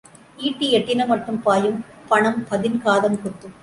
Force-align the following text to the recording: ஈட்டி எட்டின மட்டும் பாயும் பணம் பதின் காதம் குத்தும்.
ஈட்டி 0.37 0.67
எட்டின 0.77 1.05
மட்டும் 1.07 1.39
பாயும் 1.41 1.79
பணம் 2.09 2.39
பதின் 2.49 2.81
காதம் 2.81 3.19
குத்தும். 3.21 3.57